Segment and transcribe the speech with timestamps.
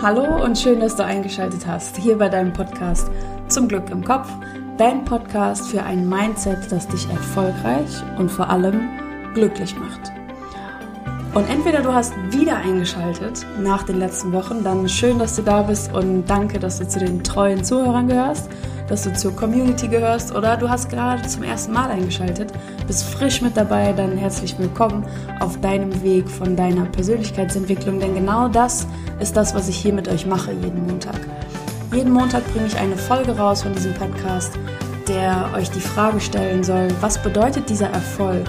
[0.00, 3.10] Hallo und schön, dass du eingeschaltet hast hier bei deinem Podcast
[3.48, 4.28] Zum Glück im Kopf,
[4.76, 8.90] dein Podcast für ein Mindset, das dich erfolgreich und vor allem
[9.34, 10.12] glücklich macht.
[11.34, 15.62] Und entweder du hast wieder eingeschaltet nach den letzten Wochen, dann schön, dass du da
[15.62, 18.48] bist und danke, dass du zu den treuen Zuhörern gehörst
[18.88, 22.52] dass du zur Community gehörst oder du hast gerade zum ersten Mal eingeschaltet,
[22.88, 25.04] bist frisch mit dabei, dann herzlich willkommen
[25.40, 28.86] auf deinem Weg von deiner Persönlichkeitsentwicklung, denn genau das
[29.20, 31.20] ist das, was ich hier mit euch mache jeden Montag.
[31.92, 34.58] Jeden Montag bringe ich eine Folge raus von diesem Podcast,
[35.06, 38.48] der euch die Frage stellen soll, was bedeutet dieser Erfolg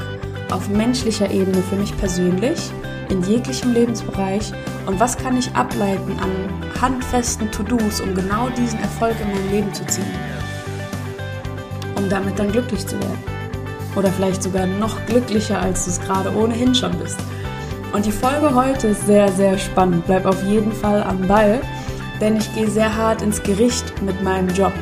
[0.52, 2.72] auf menschlicher Ebene für mich persönlich,
[3.09, 4.53] in jeglichem Lebensbereich
[4.86, 9.73] und was kann ich ableiten an handfesten To-Dos, um genau diesen Erfolg in mein Leben
[9.73, 10.06] zu ziehen?
[11.98, 13.39] Um damit dann glücklich zu werden.
[13.96, 17.20] Oder vielleicht sogar noch glücklicher, als du es gerade ohnehin schon bist.
[17.92, 20.06] Und die Folge heute ist sehr, sehr spannend.
[20.06, 21.60] Bleib auf jeden Fall am Ball,
[22.22, 24.73] denn ich gehe sehr hart ins Gericht mit meinem Job,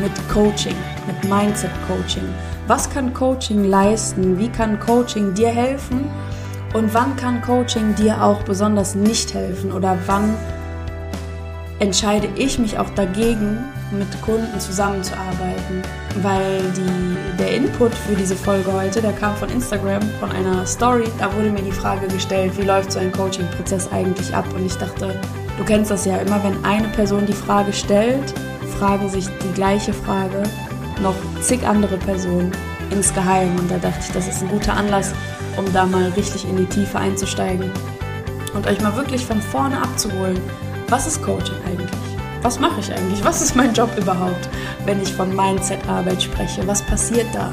[0.00, 2.24] mit Coaching, mit Mindset Coaching.
[2.68, 4.38] Was kann Coaching leisten?
[4.38, 6.08] Wie kann Coaching dir helfen?
[6.74, 9.72] Und wann kann Coaching dir auch besonders nicht helfen?
[9.72, 10.34] Oder wann
[11.78, 13.58] entscheide ich mich auch dagegen,
[13.98, 15.82] mit Kunden zusammenzuarbeiten?
[16.22, 21.04] Weil die, der Input für diese Folge heute, der kam von Instagram, von einer Story.
[21.18, 24.46] Da wurde mir die Frage gestellt, wie läuft so ein Coaching-Prozess eigentlich ab?
[24.54, 25.20] Und ich dachte,
[25.56, 28.34] du kennst das ja, immer wenn eine Person die Frage stellt,
[28.78, 30.42] fragen sich die gleiche Frage
[31.02, 32.52] noch zig andere Personen
[32.90, 33.56] insgeheim.
[33.58, 35.12] Und da dachte ich, das ist ein guter Anlass,
[35.56, 37.70] um da mal richtig in die Tiefe einzusteigen
[38.54, 40.40] und euch mal wirklich von vorne abzuholen.
[40.88, 42.03] Was ist Coaching eigentlich?
[42.44, 43.24] Was mache ich eigentlich?
[43.24, 44.50] Was ist mein Job überhaupt,
[44.84, 46.66] wenn ich von Mindset-Arbeit spreche?
[46.66, 47.50] Was passiert da?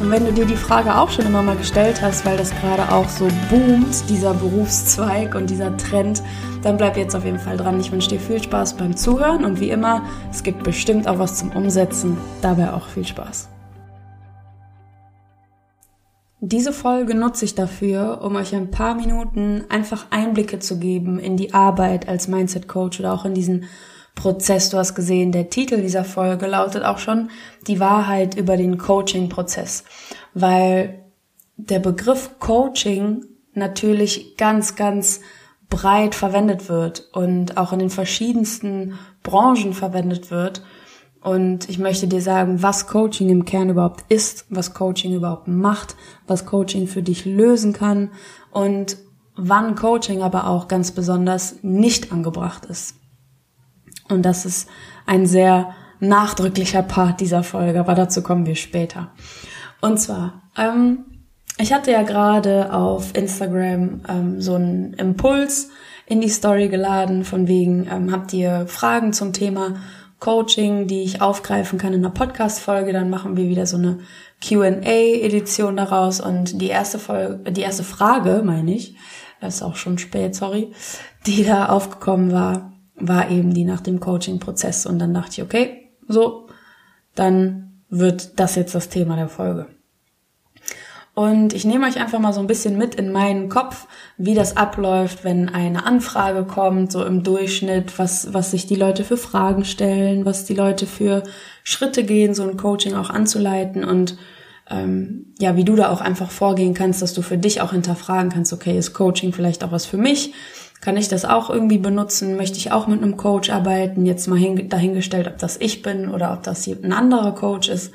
[0.00, 2.90] Und wenn du dir die Frage auch schon immer mal gestellt hast, weil das gerade
[2.90, 6.24] auch so boomt, dieser Berufszweig und dieser Trend,
[6.64, 7.78] dann bleib jetzt auf jeden Fall dran.
[7.78, 11.36] Ich wünsche dir viel Spaß beim Zuhören und wie immer, es gibt bestimmt auch was
[11.36, 12.18] zum Umsetzen.
[12.40, 13.48] Dabei auch viel Spaß.
[16.40, 21.36] Diese Folge nutze ich dafür, um euch ein paar Minuten einfach Einblicke zu geben in
[21.36, 23.66] die Arbeit als Mindset Coach oder auch in diesen
[24.14, 24.70] Prozess.
[24.70, 27.30] Du hast gesehen, der Titel dieser Folge lautet auch schon
[27.66, 29.84] die Wahrheit über den Coaching-Prozess,
[30.34, 31.04] weil
[31.56, 33.24] der Begriff Coaching
[33.54, 35.20] natürlich ganz, ganz
[35.68, 40.62] breit verwendet wird und auch in den verschiedensten Branchen verwendet wird
[41.22, 45.94] und ich möchte dir sagen, was Coaching im Kern überhaupt ist, was Coaching überhaupt macht,
[46.26, 48.10] was Coaching für dich lösen kann
[48.50, 48.96] und
[49.36, 52.96] wann Coaching aber auch ganz besonders nicht angebracht ist.
[54.08, 54.68] Und das ist
[55.06, 59.12] ein sehr nachdrücklicher Part dieser Folge, aber dazu kommen wir später.
[59.80, 61.04] Und zwar, ähm,
[61.58, 65.70] ich hatte ja gerade auf Instagram ähm, so einen Impuls
[66.06, 69.76] in die Story geladen, von wegen, ähm, habt ihr Fragen zum Thema
[70.18, 72.92] Coaching, die ich aufgreifen kann in einer Podcast-Folge.
[72.92, 73.98] Dann machen wir wieder so eine
[74.46, 76.20] Q&A-Edition daraus.
[76.20, 78.96] Und die erste Folge, die erste Frage, meine ich,
[79.40, 80.72] ist auch schon spät, sorry,
[81.26, 84.86] die da aufgekommen war, war eben die nach dem Coaching-Prozess.
[84.86, 86.48] Und dann dachte ich, okay, so,
[87.14, 89.66] dann wird das jetzt das Thema der Folge.
[91.14, 93.86] Und ich nehme euch einfach mal so ein bisschen mit in meinen Kopf,
[94.16, 99.04] wie das abläuft, wenn eine Anfrage kommt, so im Durchschnitt, was, was sich die Leute
[99.04, 101.22] für Fragen stellen, was die Leute für
[101.64, 104.16] Schritte gehen, so ein Coaching auch anzuleiten und
[104.70, 108.30] ähm, ja, wie du da auch einfach vorgehen kannst, dass du für dich auch hinterfragen
[108.30, 110.32] kannst, okay, ist Coaching vielleicht auch was für mich?
[110.82, 112.36] Kann ich das auch irgendwie benutzen?
[112.36, 114.04] Möchte ich auch mit einem Coach arbeiten?
[114.04, 117.92] Jetzt mal dahingestellt, ob das ich bin oder ob das ein anderer Coach ist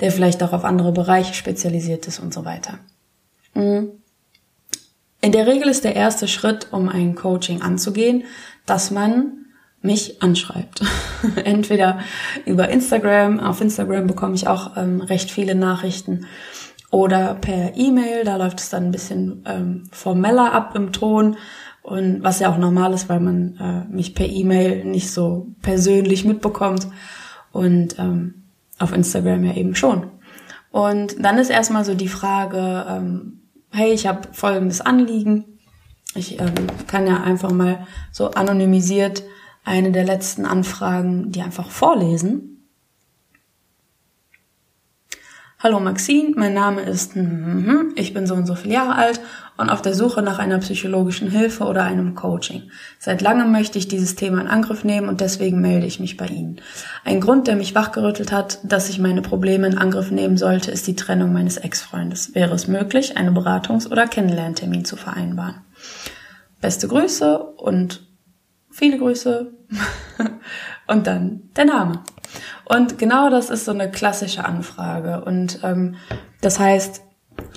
[0.00, 2.78] der vielleicht auch auf andere Bereiche spezialisiert ist und so weiter.
[3.54, 3.90] Mhm.
[5.22, 8.24] In der Regel ist der erste Schritt, um ein Coaching anzugehen,
[8.64, 9.44] dass man
[9.82, 10.82] mich anschreibt.
[11.44, 12.00] Entweder
[12.46, 16.26] über Instagram, auf Instagram bekomme ich auch ähm, recht viele Nachrichten
[16.90, 21.36] oder per E-Mail, da läuft es dann ein bisschen ähm, formeller ab im Ton
[21.90, 26.24] und was ja auch normal ist, weil man äh, mich per E-Mail nicht so persönlich
[26.24, 26.86] mitbekommt
[27.50, 28.44] und ähm,
[28.78, 30.06] auf Instagram ja eben schon.
[30.70, 33.40] Und dann ist erstmal so die Frage, ähm,
[33.72, 35.58] hey, ich habe folgendes Anliegen.
[36.14, 36.54] Ich ähm,
[36.86, 39.24] kann ja einfach mal so anonymisiert
[39.64, 42.59] eine der letzten Anfragen, die einfach vorlesen.
[45.62, 49.20] Hallo Maxine, mein Name ist, mhm, ich bin so und so viele Jahre alt
[49.58, 52.70] und auf der Suche nach einer psychologischen Hilfe oder einem Coaching.
[52.98, 56.28] Seit langem möchte ich dieses Thema in Angriff nehmen und deswegen melde ich mich bei
[56.28, 56.62] Ihnen.
[57.04, 60.86] Ein Grund, der mich wachgerüttelt hat, dass ich meine Probleme in Angriff nehmen sollte, ist
[60.86, 62.34] die Trennung meines Ex-Freundes.
[62.34, 65.56] Wäre es möglich, einen Beratungs- oder Kennenlerntermin zu vereinbaren?
[66.62, 68.06] Beste Grüße und
[68.70, 69.52] viele Grüße
[70.86, 72.02] und dann der Name.
[72.70, 75.24] Und genau das ist so eine klassische Anfrage.
[75.24, 75.96] Und ähm,
[76.40, 77.02] das heißt,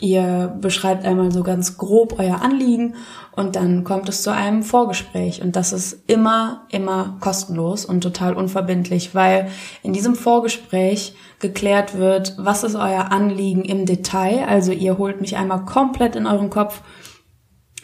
[0.01, 2.95] ihr beschreibt einmal so ganz grob euer Anliegen
[3.35, 5.43] und dann kommt es zu einem Vorgespräch.
[5.43, 9.49] Und das ist immer, immer kostenlos und total unverbindlich, weil
[9.83, 14.45] in diesem Vorgespräch geklärt wird, was ist euer Anliegen im Detail.
[14.47, 16.81] Also ihr holt mich einmal komplett in euren Kopf.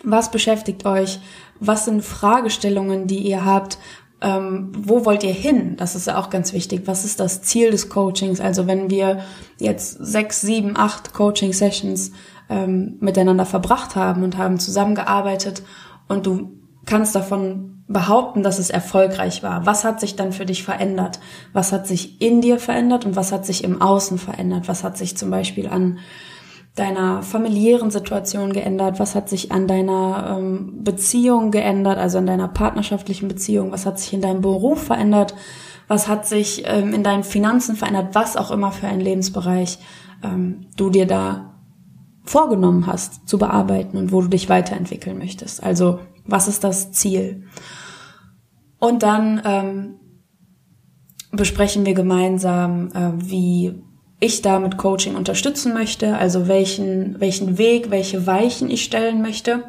[0.04, 1.20] Was beschäftigt euch?
[1.60, 3.78] Was sind Fragestellungen, die ihr habt?
[4.22, 5.76] Ähm, wo wollt ihr hin?
[5.78, 6.84] Das ist ja auch ganz wichtig.
[6.86, 8.42] Was ist das Ziel des Coachings?
[8.42, 9.20] Also wenn wir
[9.58, 12.12] jetzt sechs, sieben, acht Coaching-Sessions
[12.50, 15.64] ähm, miteinander verbracht haben und haben zusammengearbeitet
[16.08, 16.52] und du
[16.86, 19.66] kannst davon behaupten, dass es erfolgreich war.
[19.66, 21.20] Was hat sich dann für dich verändert?
[21.54, 24.68] Was hat sich in dir verändert und was hat sich im Außen verändert?
[24.68, 26.00] Was hat sich zum Beispiel an
[26.80, 29.00] deiner familiären Situation geändert?
[29.00, 33.72] Was hat sich an deiner ähm, Beziehung geändert, also an deiner partnerschaftlichen Beziehung?
[33.72, 35.36] Was hat sich in deinem Beruf verändert?
[35.88, 38.16] Was hat sich ähm, in deinen Finanzen verändert?
[38.16, 39.80] Was auch immer für ein Lebensbereich
[40.24, 41.56] ähm, du dir da
[42.24, 45.64] vorgenommen hast zu bearbeiten und wo du dich weiterentwickeln möchtest.
[45.64, 47.46] Also was ist das Ziel?
[48.78, 49.96] Und dann ähm,
[51.32, 53.84] besprechen wir gemeinsam, äh, wie
[54.20, 59.64] ich da mit Coaching unterstützen möchte, also welchen, welchen Weg, welche Weichen ich stellen möchte,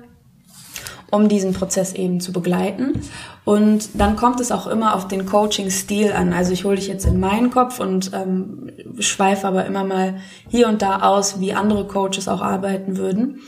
[1.11, 3.01] um diesen Prozess eben zu begleiten.
[3.45, 6.33] Und dann kommt es auch immer auf den Coaching-Stil an.
[6.33, 10.17] Also ich hole dich jetzt in meinen Kopf und ähm, schweife aber immer mal
[10.49, 13.41] hier und da aus, wie andere Coaches auch arbeiten würden.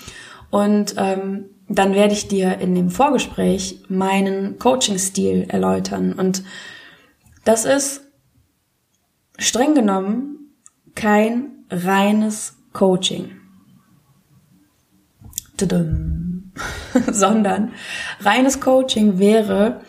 [0.51, 6.13] Und ähm, dann werde ich dir in dem Vorgespräch meinen Coaching-Stil erläutern.
[6.13, 6.45] Und
[7.45, 8.03] das ist
[9.39, 10.42] streng genommen
[10.95, 13.33] kein reines Coaching.
[17.11, 17.73] Sondern
[18.21, 19.81] reines Coaching wäre,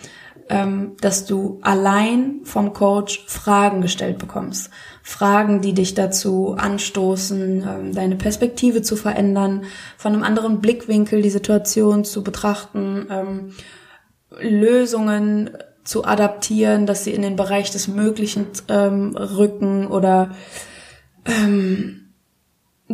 [0.49, 4.69] ähm, dass du allein vom Coach Fragen gestellt bekommst.
[5.01, 9.63] Fragen, die dich dazu anstoßen, ähm, deine Perspektive zu verändern,
[9.97, 13.51] von einem anderen Blickwinkel die Situation zu betrachten, ähm,
[14.39, 15.51] Lösungen
[15.83, 20.31] zu adaptieren, dass sie in den Bereich des Möglichen rücken oder
[21.25, 22.03] ähm,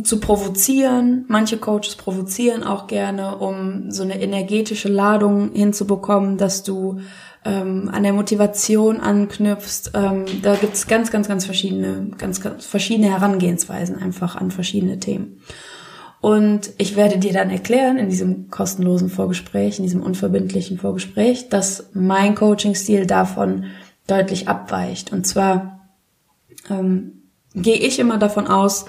[0.03, 1.25] zu provozieren.
[1.27, 6.99] Manche Coaches provozieren auch gerne, um so eine energetische Ladung hinzubekommen, dass du
[7.45, 9.91] ähm, an der Motivation anknüpfst.
[9.93, 15.41] Ähm, da gibt's ganz, ganz, ganz verschiedene, ganz, ganz verschiedene Herangehensweisen einfach an verschiedene Themen.
[16.21, 21.91] Und ich werde dir dann erklären in diesem kostenlosen Vorgespräch, in diesem unverbindlichen Vorgespräch, dass
[21.93, 23.65] mein Coaching-Stil davon
[24.05, 25.13] deutlich abweicht.
[25.13, 25.89] Und zwar
[26.69, 27.18] ähm,
[27.53, 28.85] gehe ich immer davon aus,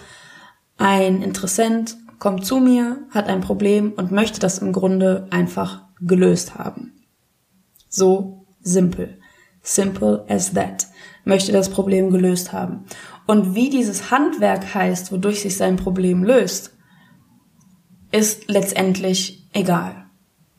[0.76, 6.54] ein Interessent kommt zu mir, hat ein Problem und möchte das im Grunde einfach gelöst
[6.56, 7.04] haben.
[7.88, 9.18] So simpel.
[9.62, 10.86] Simple as that.
[11.24, 12.84] Möchte das Problem gelöst haben.
[13.26, 16.76] Und wie dieses Handwerk heißt, wodurch sich sein Problem löst,
[18.10, 20.06] ist letztendlich egal.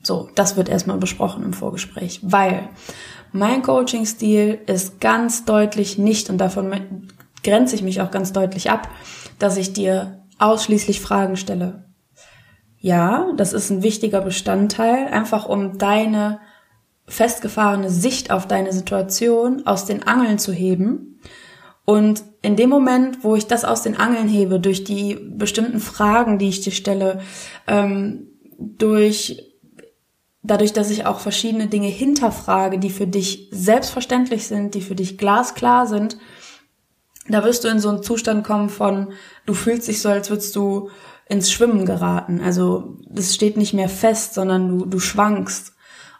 [0.03, 2.69] So, das wird erstmal besprochen im Vorgespräch, weil
[3.31, 7.07] mein Coaching-Stil ist ganz deutlich nicht, und davon
[7.43, 8.89] grenze ich mich auch ganz deutlich ab,
[9.39, 11.85] dass ich dir ausschließlich Fragen stelle.
[12.77, 16.39] Ja, das ist ein wichtiger Bestandteil, einfach um deine
[17.07, 21.19] festgefahrene Sicht auf deine Situation aus den Angeln zu heben.
[21.85, 26.39] Und in dem Moment, wo ich das aus den Angeln hebe, durch die bestimmten Fragen,
[26.39, 27.21] die ich dir stelle,
[27.67, 29.51] ähm, durch
[30.43, 35.17] dadurch, dass ich auch verschiedene Dinge hinterfrage, die für dich selbstverständlich sind, die für dich
[35.17, 36.17] glasklar sind,
[37.27, 39.13] da wirst du in so einen Zustand kommen von,
[39.45, 40.89] du fühlst dich so, als würdest du
[41.27, 42.41] ins Schwimmen geraten.
[42.43, 45.73] Also das steht nicht mehr fest, sondern du, du schwankst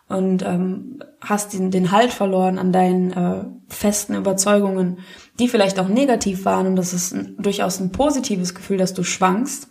[0.08, 5.00] und ähm, hast den, den Halt verloren an deinen äh, festen Überzeugungen,
[5.40, 6.68] die vielleicht auch negativ waren.
[6.68, 9.70] Und das ist ein, durchaus ein positives Gefühl, dass du schwankst,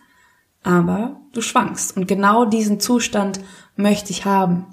[0.62, 1.96] aber du schwankst.
[1.96, 3.40] Und genau diesen Zustand
[3.76, 4.66] möchte ich haben.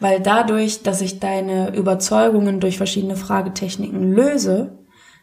[0.00, 4.77] Weil dadurch, dass ich deine Überzeugungen durch verschiedene Fragetechniken löse,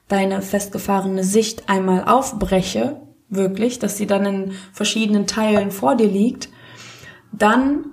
[0.08, 6.50] deine festgefahrene Sicht einmal aufbreche, wirklich, dass sie dann in verschiedenen Teilen vor dir liegt,
[7.32, 7.86] dann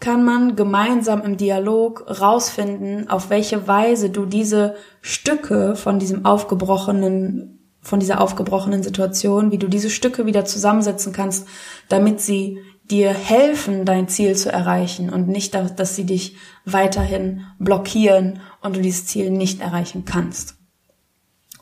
[0.00, 7.58] kann man gemeinsam im Dialog rausfinden, auf welche Weise du diese Stücke von diesem aufgebrochenen,
[7.80, 11.46] von dieser aufgebrochenen Situation, wie du diese Stücke wieder zusammensetzen kannst,
[11.88, 12.58] damit sie
[12.90, 18.82] dir helfen, dein Ziel zu erreichen und nicht, dass sie dich weiterhin blockieren und du
[18.82, 20.55] dieses Ziel nicht erreichen kannst.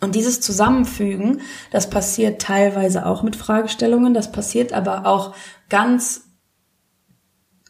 [0.05, 5.35] Und dieses Zusammenfügen, das passiert teilweise auch mit Fragestellungen, das passiert aber auch
[5.71, 6.27] ganz,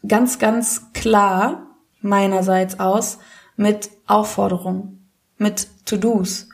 [0.05, 3.19] ganz, ganz klar meinerseits aus
[3.55, 6.49] mit Aufforderungen, mit To-Dos.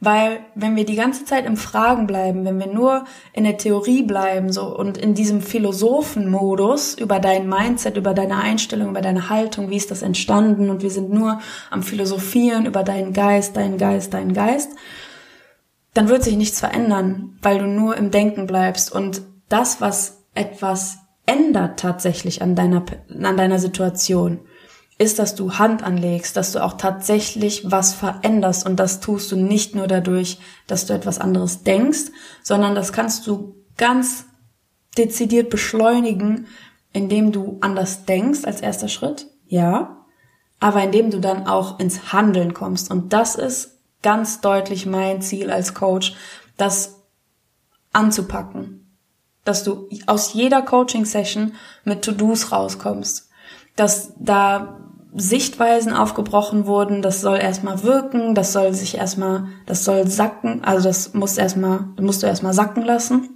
[0.00, 4.02] Weil wenn wir die ganze Zeit im Fragen bleiben, wenn wir nur in der Theorie
[4.02, 9.70] bleiben so und in diesem Philosophenmodus über dein Mindset, über deine Einstellung, über deine Haltung,
[9.70, 14.12] wie ist das entstanden und wir sind nur am Philosophieren über deinen Geist, deinen Geist,
[14.12, 14.72] deinen Geist,
[15.94, 18.92] dann wird sich nichts verändern, weil du nur im Denken bleibst.
[18.92, 22.84] Und das, was etwas ändert tatsächlich an deiner,
[23.22, 24.40] an deiner Situation,
[24.98, 28.64] ist, dass du Hand anlegst, dass du auch tatsächlich was veränderst.
[28.66, 32.10] Und das tust du nicht nur dadurch, dass du etwas anderes denkst,
[32.42, 34.26] sondern das kannst du ganz
[34.96, 36.46] dezidiert beschleunigen,
[36.92, 40.04] indem du anders denkst als erster Schritt, ja,
[40.60, 42.90] aber indem du dann auch ins Handeln kommst.
[42.90, 46.14] Und das ist ganz deutlich mein Ziel als Coach,
[46.56, 47.00] das
[47.92, 48.96] anzupacken,
[49.44, 51.54] dass du aus jeder Coaching-Session
[51.84, 53.28] mit To-Dos rauskommst,
[53.76, 54.78] dass da
[55.14, 60.88] Sichtweisen aufgebrochen wurden, das soll erstmal wirken, das soll sich erstmal, das soll sacken, also
[60.88, 63.28] das muss erstmal, musst du erstmal sacken lassen.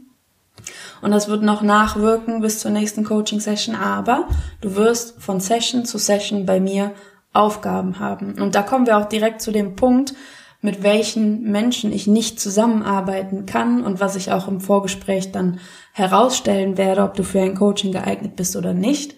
[1.03, 4.27] Und das wird noch nachwirken bis zur nächsten Coaching Session, aber
[4.63, 6.93] du wirst von Session zu Session bei mir
[7.35, 8.41] Aufgaben haben.
[8.41, 10.15] Und da kommen wir auch direkt zu dem Punkt,
[10.61, 15.61] mit welchen Menschen ich nicht zusammenarbeiten kann und was ich auch im Vorgespräch dann
[15.93, 19.15] herausstellen werde, ob du für ein Coaching geeignet bist oder nicht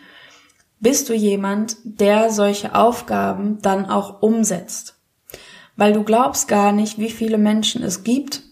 [0.81, 5.01] bist du jemand, der solche Aufgaben dann auch umsetzt.
[5.77, 8.43] Weil du glaubst gar nicht, wie viele Menschen es gibt,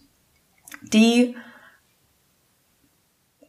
[0.81, 1.35] die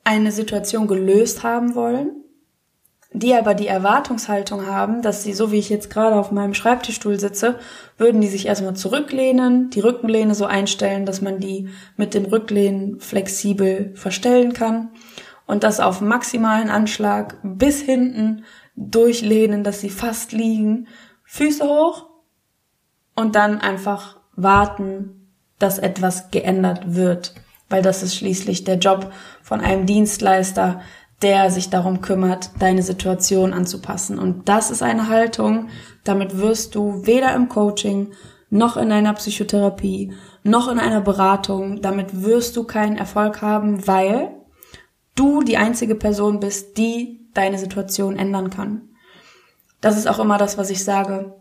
[0.05, 2.25] eine Situation gelöst haben wollen,
[3.19, 7.19] die aber die Erwartungshaltung haben, dass sie, so wie ich jetzt gerade auf meinem Schreibtischstuhl
[7.19, 7.59] sitze,
[7.97, 13.01] würden die sich erstmal zurücklehnen, die Rückenlehne so einstellen, dass man die mit dem Rücklehnen
[13.01, 14.91] flexibel verstellen kann
[15.47, 18.45] und das auf maximalen Anschlag bis hinten
[18.77, 20.87] durchlehnen, dass sie fast liegen,
[21.25, 22.07] Füße hoch
[23.15, 27.35] und dann einfach warten, dass etwas geändert wird,
[27.69, 30.81] weil das ist schließlich der Job von einem Dienstleister,
[31.23, 34.19] der sich darum kümmert, deine Situation anzupassen.
[34.19, 35.69] Und das ist eine Haltung,
[36.05, 38.13] damit wirst du weder im Coaching
[38.51, 40.13] noch in einer Psychotherapie
[40.49, 44.31] noch in einer Beratung, damit wirst du keinen Erfolg haben, weil
[45.15, 48.89] du die einzige Person bist, die deine Situation ändern kann.
[49.81, 51.35] Das ist auch immer das, was ich sage.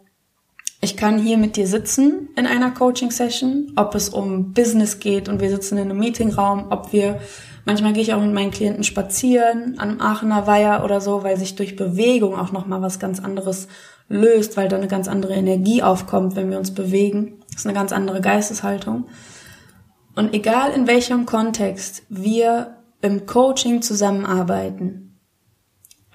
[0.79, 5.41] Ich kann hier mit dir sitzen in einer Coaching-Session, ob es um Business geht und
[5.41, 7.19] wir sitzen in einem Meetingraum, ob wir,
[7.67, 11.55] manchmal gehe ich auch mit meinen Klienten spazieren am Aachener Weiher oder so, weil sich
[11.55, 13.67] durch Bewegung auch nochmal was ganz anderes
[14.07, 17.43] löst, weil da eine ganz andere Energie aufkommt, wenn wir uns bewegen.
[17.51, 19.07] Das ist eine ganz andere Geisteshaltung.
[20.15, 25.19] Und egal in welchem Kontext wir im Coaching zusammenarbeiten,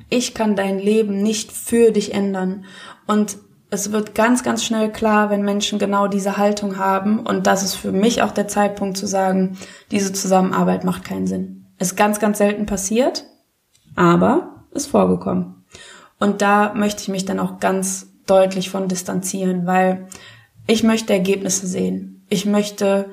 [0.09, 2.65] ich kann dein Leben nicht für dich ändern.
[3.07, 3.37] Und
[3.73, 7.21] es wird ganz, ganz schnell klar, wenn Menschen genau diese Haltung haben.
[7.21, 9.57] Und das ist für mich auch der Zeitpunkt zu sagen,
[9.91, 11.65] diese Zusammenarbeit macht keinen Sinn.
[11.79, 13.25] Ist ganz, ganz selten passiert,
[13.97, 15.65] aber ist vorgekommen.
[16.21, 20.07] Und da möchte ich mich dann auch ganz deutlich von distanzieren, weil
[20.67, 22.27] ich möchte Ergebnisse sehen.
[22.29, 23.09] Ich möchte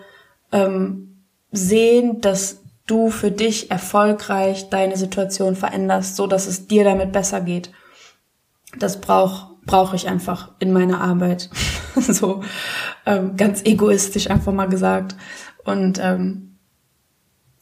[0.51, 1.23] ähm,
[1.53, 7.39] sehen, dass du für dich erfolgreich deine Situation veränderst, so dass es dir damit besser
[7.39, 7.71] geht.
[8.77, 11.49] Das brauch brauche ich einfach in meiner Arbeit.
[11.95, 12.43] so
[13.05, 15.15] ähm, ganz egoistisch einfach mal gesagt.
[15.63, 16.57] Und ähm,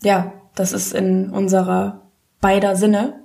[0.02, 2.10] ja, das ist in unserer
[2.40, 3.22] beider Sinne.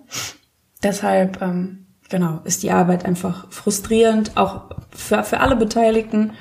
[0.82, 6.32] Deshalb ähm, genau ist die Arbeit einfach frustrierend, auch für, für alle Beteiligten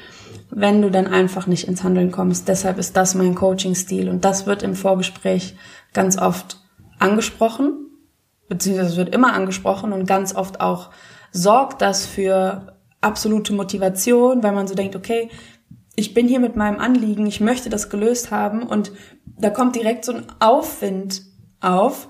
[0.52, 2.48] wenn du dann einfach nicht ins Handeln kommst.
[2.50, 5.56] Deshalb ist das mein Coaching-Stil und das wird im Vorgespräch
[5.94, 6.60] ganz oft
[7.00, 7.88] angesprochen,
[8.50, 10.90] beziehungsweise wird immer angesprochen und ganz oft auch
[11.32, 15.30] sorgt das für absolute Motivation, weil man so denkt, okay,
[15.96, 18.92] ich bin hier mit meinem Anliegen, ich möchte das gelöst haben und
[19.38, 21.24] da kommt direkt so ein Aufwind
[21.60, 22.08] auf,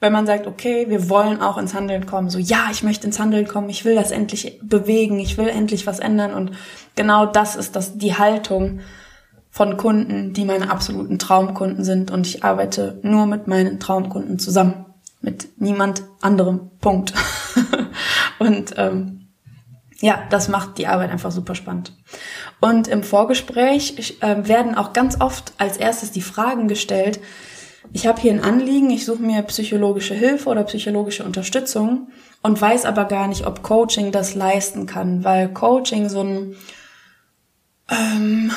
[0.00, 2.28] wenn man sagt, okay, wir wollen auch ins Handeln kommen.
[2.28, 5.86] So, ja, ich möchte ins Handeln kommen, ich will das endlich bewegen, ich will endlich
[5.86, 6.34] was ändern.
[6.34, 6.52] Und
[6.94, 8.80] genau das ist das, die Haltung
[9.50, 12.10] von Kunden, die meine absoluten Traumkunden sind.
[12.10, 14.86] Und ich arbeite nur mit meinen Traumkunden zusammen.
[15.24, 16.70] Mit niemand anderem.
[16.80, 17.14] Punkt.
[18.38, 19.28] und ähm,
[20.00, 21.96] ja, das macht die Arbeit einfach super spannend.
[22.60, 27.20] Und im Vorgespräch äh, werden auch ganz oft als erstes die Fragen gestellt,
[27.92, 32.08] ich habe hier ein Anliegen, ich suche mir psychologische Hilfe oder psychologische Unterstützung
[32.42, 36.56] und weiß aber gar nicht, ob Coaching das leisten kann, weil Coaching so ein
[37.90, 38.50] ähm,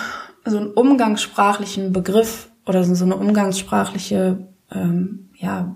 [0.45, 5.75] so einen umgangssprachlichen Begriff oder so eine umgangssprachliche ähm, ja,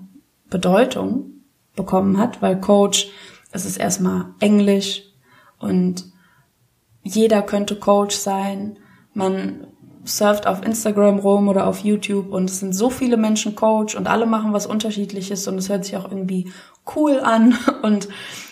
[0.51, 1.31] Bedeutung
[1.75, 3.09] bekommen hat, weil Coach,
[3.51, 5.01] es ist erstmal Englisch
[5.57, 6.05] und
[7.01, 8.77] jeder könnte Coach sein.
[9.15, 9.67] Man
[10.03, 14.07] surft auf Instagram rum oder auf YouTube und es sind so viele Menschen Coach und
[14.07, 16.51] alle machen was unterschiedliches und es hört sich auch irgendwie
[16.95, 18.07] cool an und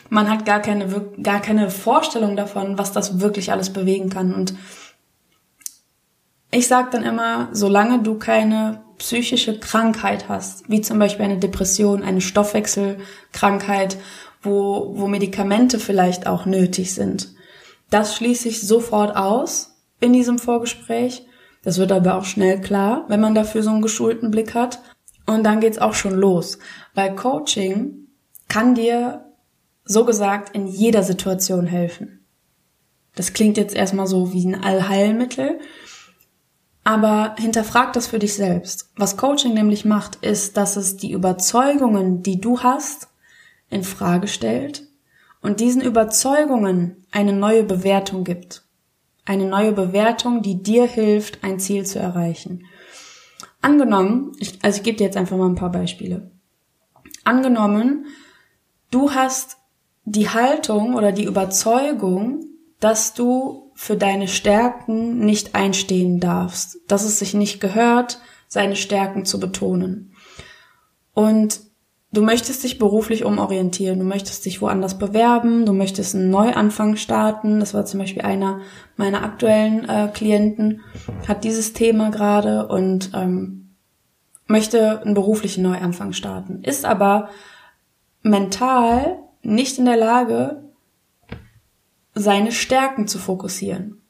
[0.09, 0.87] man hat gar keine,
[1.21, 4.53] gar keine Vorstellung davon, was das wirklich alles bewegen kann und
[6.51, 12.03] ich sage dann immer, solange du keine psychische Krankheit hast, wie zum Beispiel eine Depression,
[12.03, 13.97] eine Stoffwechselkrankheit,
[14.43, 17.33] wo, wo Medikamente vielleicht auch nötig sind,
[17.89, 21.25] das schließe ich sofort aus in diesem Vorgespräch.
[21.63, 24.79] Das wird aber auch schnell klar, wenn man dafür so einen geschulten Blick hat.
[25.25, 26.59] Und dann geht's auch schon los.
[26.93, 28.07] Weil Coaching
[28.47, 29.25] kann dir,
[29.85, 32.23] so gesagt, in jeder Situation helfen.
[33.15, 35.59] Das klingt jetzt erstmal so wie ein Allheilmittel,
[36.89, 38.89] aber hinterfrag das für dich selbst.
[38.96, 43.10] Was Coaching nämlich macht, ist, dass es die Überzeugungen, die du hast,
[43.69, 44.88] in Frage stellt
[45.39, 48.63] und diesen Überzeugungen eine neue Bewertung gibt.
[49.24, 52.65] Eine neue Bewertung, die dir hilft, ein Ziel zu erreichen.
[53.62, 56.31] Angenommen, ich, also ich gebe dir jetzt einfach mal ein paar Beispiele.
[57.24, 58.08] Angenommen,
[58.89, 59.58] du hast
[60.05, 62.46] die Haltung oder die Überzeugung,
[62.79, 68.19] dass du für deine Stärken nicht einstehen darfst, dass es sich nicht gehört,
[68.50, 70.12] seine Stärken zu betonen.
[71.13, 71.62] Und
[72.12, 77.62] du möchtest dich beruflich umorientieren, du möchtest dich woanders bewerben, du möchtest einen Neuanfang starten.
[77.62, 78.59] Das war zum Beispiel einer
[78.98, 80.81] meiner aktuellen äh, Klienten,
[81.25, 83.75] hat dieses Thema gerade und ähm,
[84.45, 87.29] möchte einen beruflichen Neuanfang starten, ist aber
[88.24, 90.68] mental nicht in der Lage,
[92.21, 94.01] seine Stärken zu fokussieren.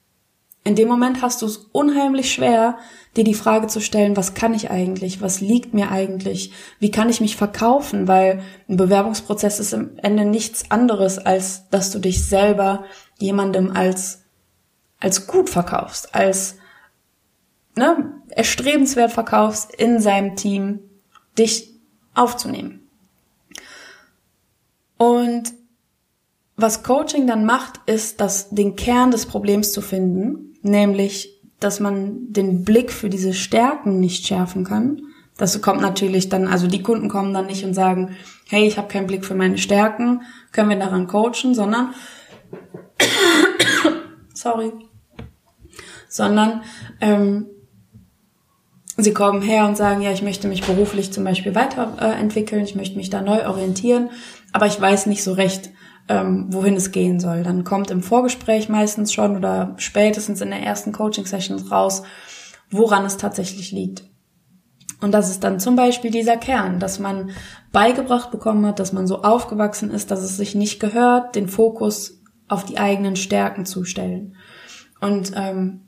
[0.64, 2.78] In dem Moment hast du es unheimlich schwer,
[3.16, 7.10] dir die Frage zu stellen, was kann ich eigentlich, was liegt mir eigentlich, wie kann
[7.10, 12.26] ich mich verkaufen, weil ein Bewerbungsprozess ist im Ende nichts anderes, als dass du dich
[12.26, 12.84] selber
[13.18, 14.24] jemandem als,
[15.00, 16.58] als gut verkaufst, als
[17.76, 20.82] ne, erstrebenswert verkaufst in seinem Team,
[21.38, 21.74] dich
[22.14, 22.88] aufzunehmen.
[24.98, 25.54] Und
[26.62, 32.32] was Coaching dann macht, ist, das, den Kern des Problems zu finden, nämlich, dass man
[32.32, 35.02] den Blick für diese Stärken nicht schärfen kann.
[35.38, 38.16] Das kommt natürlich dann, also die Kunden kommen dann nicht und sagen,
[38.50, 41.94] hey, ich habe keinen Blick für meine Stärken, können wir daran coachen, sondern
[44.34, 44.74] sorry,
[46.10, 46.62] sondern
[47.00, 47.46] ähm,
[48.98, 52.98] sie kommen her und sagen, ja, ich möchte mich beruflich zum Beispiel weiterentwickeln, ich möchte
[52.98, 54.10] mich da neu orientieren,
[54.52, 55.72] aber ich weiß nicht so recht,
[56.10, 57.44] ähm, wohin es gehen soll.
[57.44, 62.02] Dann kommt im Vorgespräch meistens schon oder spätestens in der ersten Coaching-Session raus,
[62.72, 64.04] woran es tatsächlich liegt.
[65.02, 67.30] Und das ist dann zum Beispiel dieser Kern, dass man
[67.72, 72.22] beigebracht bekommen hat, dass man so aufgewachsen ist, dass es sich nicht gehört, den Fokus
[72.50, 74.36] auf die eigenen Stärken zu stellen.
[75.00, 75.82] Und ähm,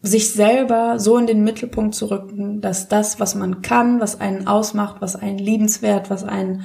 [0.00, 4.46] sich selber so in den Mittelpunkt zu rücken, dass das, was man kann, was einen
[4.46, 6.62] ausmacht, was einen liebenswert, was einen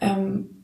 [0.00, 0.61] ähm,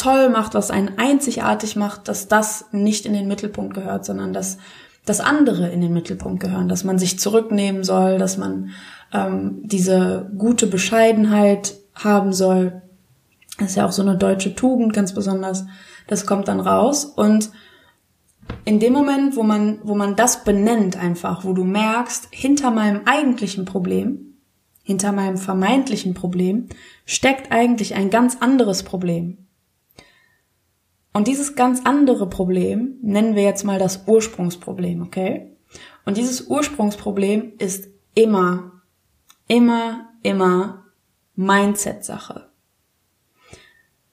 [0.00, 4.58] toll macht, was einen einzigartig macht, dass das nicht in den Mittelpunkt gehört, sondern dass
[5.04, 8.70] das andere in den Mittelpunkt gehören, dass man sich zurücknehmen soll, dass man
[9.12, 12.82] ähm, diese gute Bescheidenheit haben soll.
[13.58, 15.66] Das ist ja auch so eine deutsche Tugend ganz besonders.
[16.06, 17.50] Das kommt dann raus und
[18.64, 23.02] in dem Moment, wo man, wo man das benennt einfach, wo du merkst, hinter meinem
[23.04, 24.38] eigentlichen Problem,
[24.82, 26.68] hinter meinem vermeintlichen Problem,
[27.04, 29.46] steckt eigentlich ein ganz anderes Problem.
[31.12, 35.56] Und dieses ganz andere Problem nennen wir jetzt mal das Ursprungsproblem, okay?
[36.04, 38.82] Und dieses Ursprungsproblem ist immer,
[39.48, 40.84] immer, immer
[41.34, 42.48] Mindset-Sache.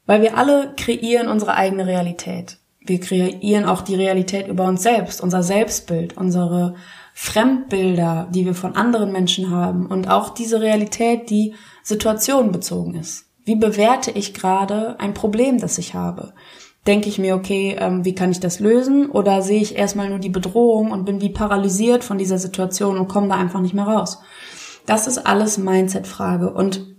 [0.05, 2.57] Weil wir alle kreieren unsere eigene Realität.
[2.79, 6.75] Wir kreieren auch die Realität über uns selbst, unser Selbstbild, unsere
[7.13, 13.25] Fremdbilder, die wir von anderen Menschen haben und auch diese Realität, die situationenbezogen ist.
[13.43, 16.33] Wie bewerte ich gerade ein Problem, das ich habe?
[16.87, 19.09] Denke ich mir, okay, ähm, wie kann ich das lösen?
[19.09, 23.07] Oder sehe ich erstmal nur die Bedrohung und bin wie paralysiert von dieser Situation und
[23.07, 24.19] komme da einfach nicht mehr raus?
[24.85, 26.51] Das ist alles Mindset-Frage.
[26.53, 26.95] Und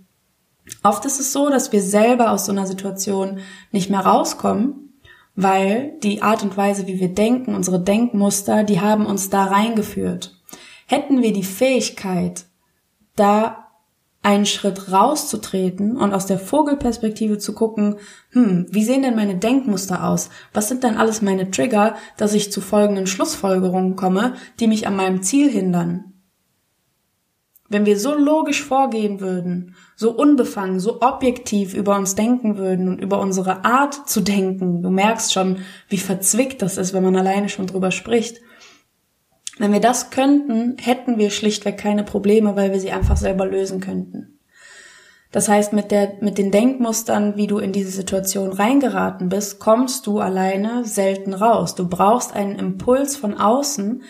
[0.83, 3.39] oft ist es so, dass wir selber aus so einer Situation
[3.71, 4.99] nicht mehr rauskommen,
[5.35, 10.39] weil die Art und Weise, wie wir denken, unsere Denkmuster, die haben uns da reingeführt.
[10.85, 12.45] Hätten wir die Fähigkeit,
[13.15, 13.68] da
[14.21, 17.95] einen Schritt rauszutreten und aus der Vogelperspektive zu gucken,
[18.31, 20.29] hm, wie sehen denn meine Denkmuster aus?
[20.53, 24.97] Was sind denn alles meine Trigger, dass ich zu folgenden Schlussfolgerungen komme, die mich an
[24.97, 26.09] meinem Ziel hindern?
[27.71, 32.99] Wenn wir so logisch vorgehen würden, so unbefangen, so objektiv über uns denken würden und
[32.99, 37.47] über unsere Art zu denken, du merkst schon, wie verzwickt das ist, wenn man alleine
[37.47, 38.41] schon drüber spricht.
[39.59, 43.81] Wenn wir das könnten, hätten wir schlichtweg keine Probleme, weil wir sie einfach selber lösen
[43.81, 44.39] könnten.
[45.31, 50.07] Das heißt, mit der, mit den Denkmustern, wie du in diese Situation reingeraten bist, kommst
[50.07, 51.75] du alleine selten raus.
[51.75, 54.01] Du brauchst einen Impuls von außen,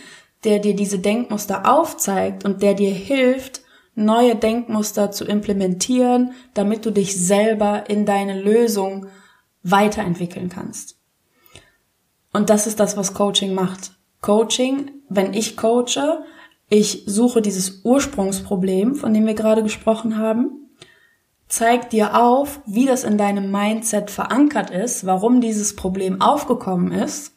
[0.44, 3.62] der dir diese Denkmuster aufzeigt und der dir hilft,
[3.96, 9.08] neue Denkmuster zu implementieren, damit du dich selber in deine Lösung
[9.64, 10.96] weiterentwickeln kannst.
[12.32, 13.99] Und das ist das, was Coaching macht.
[14.22, 16.24] Coaching, wenn ich coache,
[16.70, 20.70] ich suche dieses Ursprungsproblem, von dem wir gerade gesprochen haben,
[21.48, 27.34] zeigt dir auf, wie das in deinem Mindset verankert ist, warum dieses Problem aufgekommen ist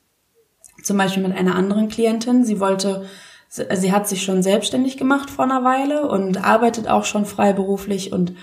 [0.82, 2.44] zum Beispiel mit einer anderen Klientin.
[2.44, 3.06] Sie wollte,
[3.48, 8.34] sie hat sich schon selbstständig gemacht vor einer Weile und arbeitet auch schon freiberuflich und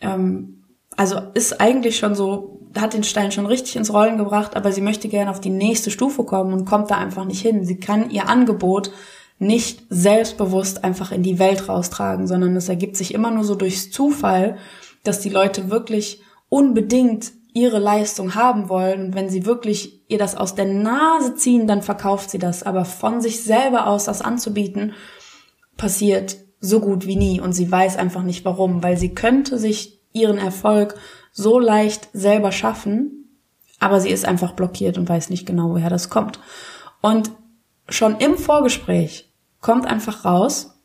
[0.00, 0.55] ähm,
[0.96, 4.80] also ist eigentlich schon so, hat den Stein schon richtig ins Rollen gebracht, aber sie
[4.80, 7.64] möchte gerne auf die nächste Stufe kommen und kommt da einfach nicht hin.
[7.64, 8.90] Sie kann ihr Angebot
[9.38, 13.90] nicht selbstbewusst einfach in die Welt raustragen, sondern es ergibt sich immer nur so durchs
[13.90, 14.56] Zufall,
[15.04, 20.36] dass die Leute wirklich unbedingt ihre Leistung haben wollen und wenn sie wirklich ihr das
[20.36, 22.62] aus der Nase ziehen, dann verkauft sie das.
[22.62, 24.92] Aber von sich selber aus das anzubieten,
[25.76, 29.95] passiert so gut wie nie und sie weiß einfach nicht warum, weil sie könnte sich
[30.16, 30.96] ihren Erfolg
[31.32, 33.40] so leicht selber schaffen,
[33.78, 36.40] aber sie ist einfach blockiert und weiß nicht genau, woher das kommt.
[37.02, 37.30] Und
[37.88, 40.78] schon im Vorgespräch kommt einfach raus,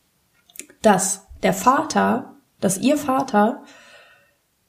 [0.82, 3.63] dass der Vater, dass ihr Vater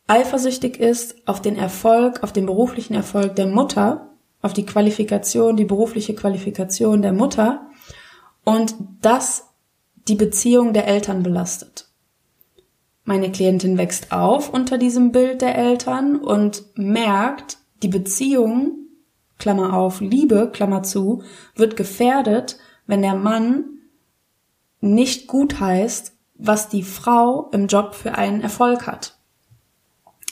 [0.07, 5.65] eifersüchtig ist auf den Erfolg, auf den beruflichen Erfolg der Mutter, auf die Qualifikation, die
[5.65, 7.67] berufliche Qualifikation der Mutter
[8.45, 9.49] und das
[10.09, 11.92] die Beziehung der Eltern belastet.
[13.05, 18.79] Meine Klientin wächst auf unter diesem Bild der Eltern und merkt, die Beziehung,
[19.39, 21.23] Klammer auf, Liebe, Klammer zu,
[21.57, 23.65] wird gefährdet, wenn der Mann
[24.81, 29.19] nicht gut heißt, was die Frau im Job für einen Erfolg hat.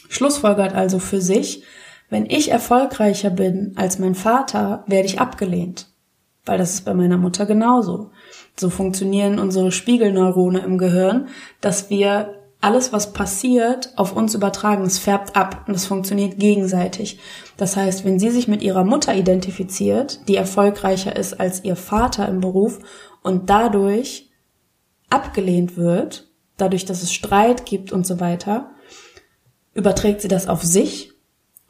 [0.08, 1.64] Schlussfolgert also für sich,
[2.08, 5.88] wenn ich erfolgreicher bin als mein Vater, werde ich abgelehnt.
[6.44, 8.10] Weil das ist bei meiner Mutter genauso.
[8.56, 11.28] So funktionieren unsere Spiegelneurone im Gehirn,
[11.60, 14.84] dass wir alles, was passiert, auf uns übertragen.
[14.84, 17.18] Es färbt ab und es funktioniert gegenseitig.
[17.56, 22.28] Das heißt, wenn sie sich mit ihrer Mutter identifiziert, die erfolgreicher ist als ihr Vater
[22.28, 22.78] im Beruf
[23.22, 24.30] und dadurch
[25.08, 28.70] abgelehnt wird, dadurch, dass es Streit gibt und so weiter,
[29.72, 31.12] überträgt sie das auf sich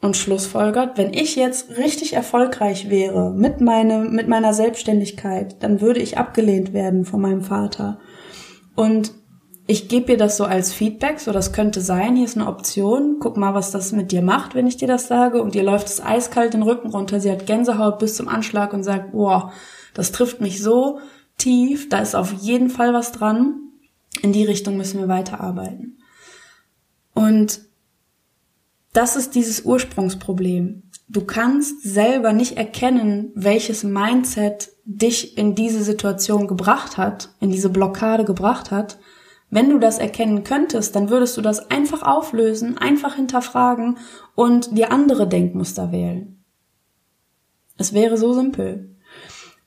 [0.01, 6.01] und schlussfolgert, wenn ich jetzt richtig erfolgreich wäre mit, meine, mit meiner Selbstständigkeit, dann würde
[6.01, 7.99] ich abgelehnt werden von meinem Vater.
[8.75, 9.13] Und
[9.67, 13.17] ich gebe ihr das so als Feedback, so das könnte sein, hier ist eine Option,
[13.19, 15.41] guck mal, was das mit dir macht, wenn ich dir das sage.
[15.41, 18.83] Und ihr läuft es eiskalt den Rücken runter, sie hat Gänsehaut bis zum Anschlag und
[18.83, 19.53] sagt, boah,
[19.93, 20.99] das trifft mich so
[21.37, 23.59] tief, da ist auf jeden Fall was dran.
[24.21, 25.97] In die Richtung müssen wir weiterarbeiten.
[27.13, 27.61] Und
[28.93, 30.83] das ist dieses Ursprungsproblem.
[31.07, 37.69] Du kannst selber nicht erkennen, welches Mindset dich in diese Situation gebracht hat, in diese
[37.69, 38.97] Blockade gebracht hat.
[39.51, 43.97] Wenn du das erkennen könntest, dann würdest du das einfach auflösen, einfach hinterfragen
[44.33, 46.41] und dir andere Denkmuster wählen.
[47.77, 48.95] Es wäre so simpel.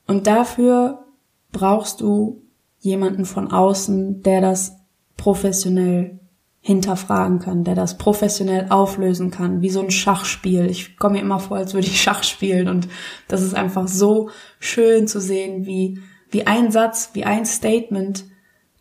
[0.07, 1.05] Und dafür
[1.51, 2.41] brauchst du
[2.79, 4.75] jemanden von außen, der das
[5.17, 6.19] professionell
[6.61, 10.65] hinterfragen kann, der das professionell auflösen kann, wie so ein Schachspiel.
[10.65, 12.87] Ich komme mir immer vor, als würde ich Schach spielen und
[13.27, 15.99] das ist einfach so schön zu sehen, wie,
[16.31, 18.25] wie ein Satz, wie ein Statement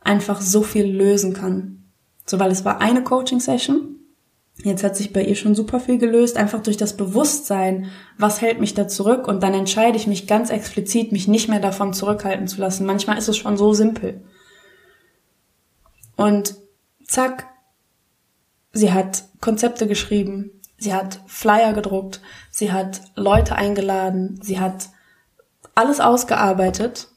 [0.04, 1.84] einfach so viel lösen kann.
[2.26, 3.96] So, weil es war eine Coaching-Session.
[4.62, 8.60] Jetzt hat sich bei ihr schon super viel gelöst, einfach durch das Bewusstsein, was hält
[8.60, 12.46] mich da zurück und dann entscheide ich mich ganz explizit, mich nicht mehr davon zurückhalten
[12.46, 12.86] zu lassen.
[12.86, 14.22] Manchmal ist es schon so simpel.
[16.16, 16.54] Und
[17.04, 17.48] zack,
[18.74, 24.90] Sie hat Konzepte geschrieben, sie hat Flyer gedruckt, sie hat Leute eingeladen, sie hat
[25.76, 27.08] alles ausgearbeitet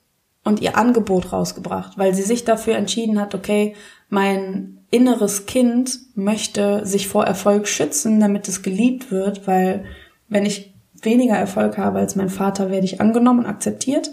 [0.47, 3.75] und ihr Angebot rausgebracht, weil sie sich dafür entschieden hat, okay,
[4.09, 9.83] mein inneres Kind möchte sich vor Erfolg schützen, damit es geliebt wird, weil
[10.29, 14.09] wenn ich weniger Erfolg habe als mein Vater, werde ich angenommen und akzeptiert.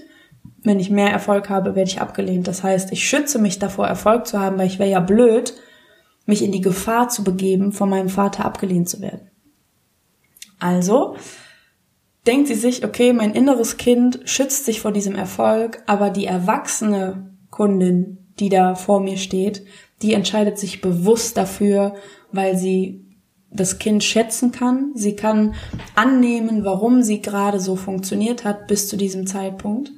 [0.63, 2.49] Wenn ich mehr Erfolg habe, werde ich abgelehnt.
[2.49, 5.55] Das heißt, ich schütze mich davor, Erfolg zu haben, weil ich wäre ja blöd,
[6.27, 9.31] mich in die Gefahr zu begeben, von meinem Vater abgelehnt zu werden.
[10.59, 11.17] Also
[12.27, 17.31] denkt sie sich, okay, mein inneres Kind schützt sich vor diesem Erfolg, aber die erwachsene
[17.51, 19.65] Kundin, die da vor mir steht,
[20.03, 21.95] die entscheidet sich bewusst dafür,
[22.33, 23.05] weil sie
[23.51, 24.91] das Kind schätzen kann.
[24.95, 25.55] Sie kann
[25.95, 29.93] annehmen, warum sie gerade so funktioniert hat bis zu diesem Zeitpunkt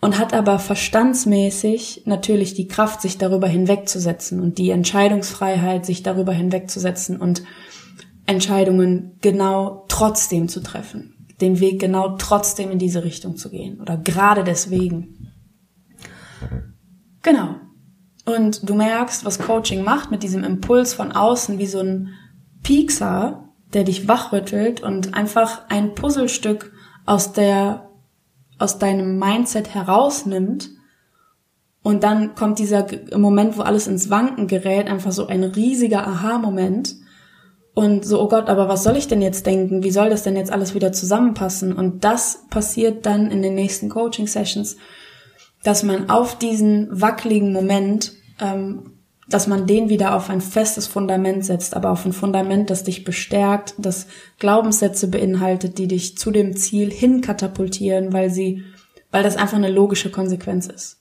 [0.00, 6.32] und hat aber verstandsmäßig natürlich die Kraft, sich darüber hinwegzusetzen und die Entscheidungsfreiheit, sich darüber
[6.32, 7.42] hinwegzusetzen und
[8.26, 13.96] Entscheidungen genau trotzdem zu treffen, den Weg genau trotzdem in diese Richtung zu gehen oder
[13.96, 15.32] gerade deswegen.
[17.22, 17.56] Genau.
[18.26, 22.14] Und du merkst, was Coaching macht mit diesem Impuls von außen, wie so ein
[22.62, 26.72] Piekser, der dich wachrüttelt und einfach ein Puzzlestück
[27.04, 27.90] aus der
[28.56, 30.70] aus deinem Mindset herausnimmt
[31.84, 36.96] und dann kommt dieser Moment, wo alles ins Wanken gerät, einfach so ein riesiger Aha-Moment
[37.74, 39.82] und so, oh Gott, aber was soll ich denn jetzt denken?
[39.82, 41.72] Wie soll das denn jetzt alles wieder zusammenpassen?
[41.72, 44.76] Und das passiert dann in den nächsten Coaching-Sessions,
[45.62, 48.94] dass man auf diesen wackeligen Moment ähm,
[49.28, 53.04] dass man den wieder auf ein festes Fundament setzt, aber auf ein Fundament, das dich
[53.04, 54.06] bestärkt, das
[54.38, 58.64] Glaubenssätze beinhaltet, die dich zu dem Ziel hinkatapultieren, weil sie,
[59.10, 61.00] weil das einfach eine logische Konsequenz ist.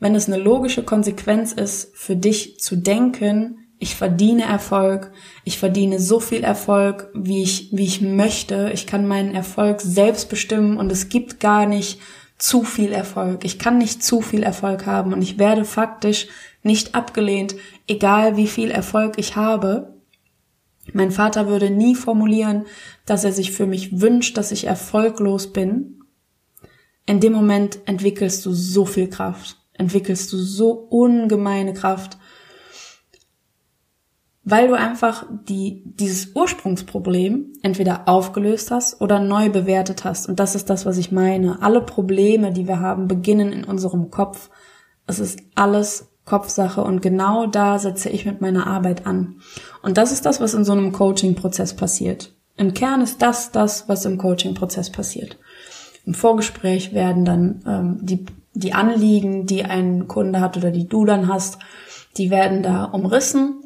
[0.00, 5.10] Wenn es eine logische Konsequenz ist, für dich zu denken, ich verdiene Erfolg,
[5.44, 10.30] ich verdiene so viel Erfolg, wie ich, wie ich möchte, ich kann meinen Erfolg selbst
[10.30, 12.00] bestimmen und es gibt gar nicht
[12.38, 13.44] zu viel Erfolg.
[13.44, 16.28] Ich kann nicht zu viel Erfolg haben und ich werde faktisch
[16.62, 20.00] nicht abgelehnt, egal wie viel Erfolg ich habe.
[20.94, 22.64] Mein Vater würde nie formulieren,
[23.04, 26.00] dass er sich für mich wünscht, dass ich erfolglos bin.
[27.04, 32.16] In dem Moment entwickelst du so viel Kraft, entwickelst du so ungemeine Kraft,
[34.44, 40.28] weil du einfach die, dieses Ursprungsproblem entweder aufgelöst hast oder neu bewertet hast.
[40.28, 41.62] Und das ist das, was ich meine.
[41.62, 44.50] Alle Probleme, die wir haben, beginnen in unserem Kopf.
[45.06, 49.36] Es ist alles Kopfsache und genau da setze ich mit meiner Arbeit an.
[49.82, 52.34] Und das ist das, was in so einem Coaching-Prozess passiert.
[52.56, 55.38] Im Kern ist das das, was im Coaching-Prozess passiert.
[56.06, 61.04] Im Vorgespräch werden dann ähm, die, die Anliegen, die ein Kunde hat oder die du
[61.04, 61.58] dann hast,
[62.16, 63.63] die werden da umrissen.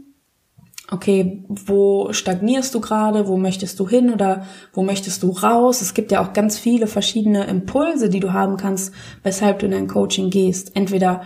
[0.91, 3.29] Okay, wo stagnierst du gerade?
[3.29, 5.83] Wo möchtest du hin oder wo möchtest du raus?
[5.83, 9.75] Es gibt ja auch ganz viele verschiedene Impulse, die du haben kannst, weshalb du in
[9.75, 10.75] ein Coaching gehst.
[10.75, 11.25] Entweder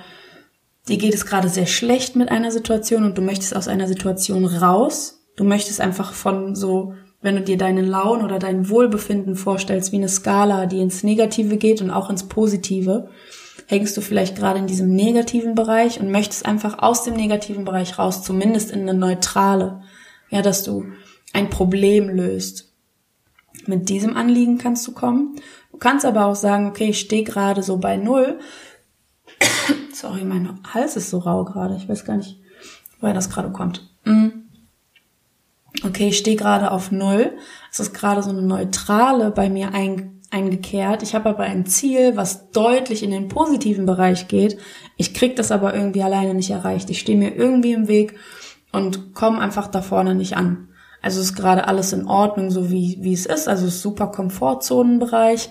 [0.89, 4.45] dir geht es gerade sehr schlecht mit einer Situation und du möchtest aus einer Situation
[4.47, 5.23] raus.
[5.37, 9.97] Du möchtest einfach von so, wenn du dir deinen Laun oder dein Wohlbefinden vorstellst, wie
[9.97, 13.09] eine Skala, die ins Negative geht und auch ins Positive,
[13.67, 17.99] hängst du vielleicht gerade in diesem negativen Bereich und möchtest einfach aus dem negativen Bereich
[17.99, 19.83] raus, zumindest in eine neutrale.
[20.31, 20.87] Ja, dass du
[21.33, 22.73] ein Problem löst.
[23.67, 25.37] Mit diesem Anliegen kannst du kommen.
[25.71, 28.39] Du kannst aber auch sagen, okay, ich stehe gerade so bei Null
[29.93, 31.77] Sorry, mein Hals ist so rau gerade.
[31.77, 32.41] Ich weiß gar nicht,
[33.01, 33.89] woher das gerade kommt.
[34.05, 34.29] Mm.
[35.85, 37.33] Okay, ich stehe gerade auf Null.
[37.71, 41.03] Es ist gerade so eine Neutrale bei mir ein, eingekehrt.
[41.03, 44.59] Ich habe aber ein Ziel, was deutlich in den positiven Bereich geht.
[44.97, 46.91] Ich krieg das aber irgendwie alleine nicht erreicht.
[46.91, 48.15] Ich stehe mir irgendwie im Weg
[48.73, 50.69] und komme einfach da vorne nicht an.
[51.03, 53.49] Also ist gerade alles in Ordnung, so wie, wie es ist.
[53.49, 55.51] Also ist super Komfortzonenbereich.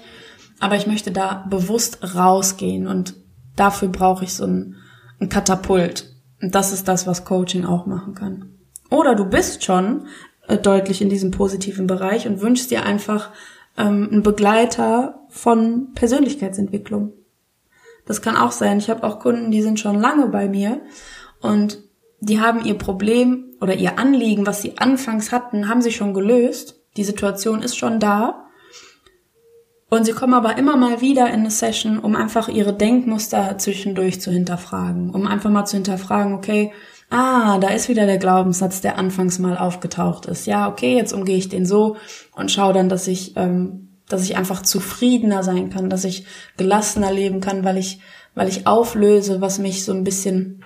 [0.59, 3.15] Aber ich möchte da bewusst rausgehen und
[3.55, 4.77] dafür brauche ich so ein,
[5.19, 6.15] ein Katapult.
[6.41, 8.57] Und das ist das, was Coaching auch machen kann.
[8.89, 10.07] Oder du bist schon
[10.47, 13.29] äh, deutlich in diesem positiven Bereich und wünschst dir einfach
[13.77, 17.13] ähm, einen Begleiter von Persönlichkeitsentwicklung.
[18.05, 18.79] Das kann auch sein.
[18.79, 20.81] Ich habe auch Kunden, die sind schon lange bei mir
[21.39, 21.79] und
[22.19, 26.79] die haben ihr Problem oder ihr Anliegen, was sie anfangs hatten, haben sie schon gelöst.
[26.97, 28.45] Die Situation ist schon da
[29.89, 34.21] und sie kommen aber immer mal wieder in eine Session, um einfach ihre Denkmuster zwischendurch
[34.21, 36.71] zu hinterfragen, um einfach mal zu hinterfragen, okay,
[37.11, 40.47] ah, da ist wieder der Glaubenssatz, der anfangs mal aufgetaucht ist.
[40.47, 41.97] Ja, okay, jetzt umgehe ich den so
[42.33, 46.25] und schaue dann, dass ich, ähm, dass ich einfach zufriedener sein kann, dass ich
[46.57, 47.99] gelassener leben kann, weil ich,
[48.33, 50.63] weil ich auflöse, was mich so ein bisschen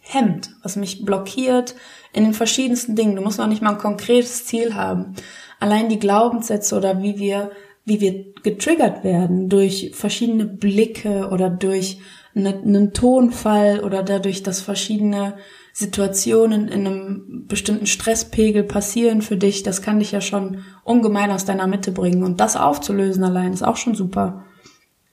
[0.00, 1.74] hemmt, was mich blockiert
[2.12, 3.16] in den verschiedensten Dingen.
[3.16, 5.14] Du musst noch nicht mal ein konkretes Ziel haben.
[5.60, 7.50] Allein die Glaubenssätze oder wie wir
[7.88, 11.98] wie wir getriggert werden durch verschiedene Blicke oder durch
[12.34, 15.34] einen Tonfall oder dadurch, dass verschiedene
[15.78, 21.44] Situationen in einem bestimmten Stresspegel passieren für dich, das kann dich ja schon ungemein aus
[21.44, 22.24] deiner Mitte bringen.
[22.24, 24.44] Und das aufzulösen allein ist auch schon super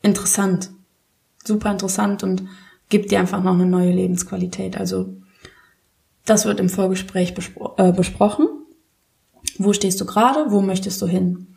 [0.01, 0.71] interessant.
[1.43, 2.47] Super interessant und
[2.89, 4.75] gibt dir einfach noch eine neue Lebensqualität.
[4.75, 5.15] Also
[6.25, 8.47] das wird im Vorgespräch bespro äh, besprochen.
[9.59, 10.49] Wo stehst du gerade?
[10.49, 11.53] Wo möchtest du hin?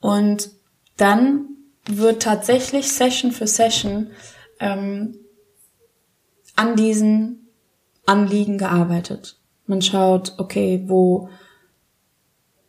[0.00, 0.50] Und
[0.96, 1.50] dann
[1.86, 4.08] wird tatsächlich Session für Session
[4.58, 5.14] ähm,
[6.56, 7.39] an diesen
[8.06, 9.38] Anliegen gearbeitet.
[9.66, 11.28] Man schaut, okay, wo,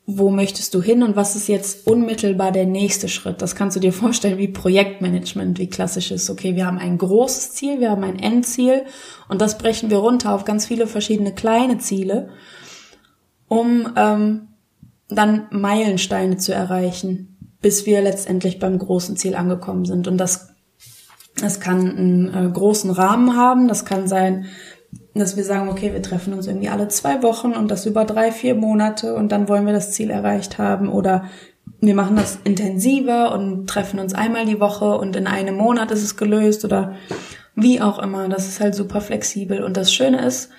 [0.06, 3.41] wo möchtest du hin und was ist jetzt unmittelbar der nächste Schritt?
[3.41, 6.30] Das kannst du dir vorstellen wie Projektmanagement, wie klassisch ist.
[6.30, 8.84] Okay, wir haben ein großes Ziel, wir haben ein Endziel
[9.30, 12.30] und das brechen wir runter auf ganz viele verschiedene kleine Ziele,
[13.48, 14.48] um ähm,
[15.10, 20.08] dann Meilensteine zu erreichen, bis wir letztendlich beim großen Ziel angekommen sind.
[20.08, 20.50] Und das,
[21.39, 24.46] das kann einen äh, großen Rahmen haben, das kann sein,
[25.13, 28.32] dass wir sagen, okay, wir treffen uns irgendwie alle zwei Wochen und das über drei,
[28.32, 31.26] vier Monate und dann wollen wir das Ziel erreicht haben oder
[31.82, 36.04] wir machen das intensiver und treffen uns einmal die Woche und in einem Monat ist
[36.04, 36.95] es gelöst oder
[37.56, 38.30] wie auch immer.
[38.30, 40.52] Das ist halt super flexibel und das Schöne ist,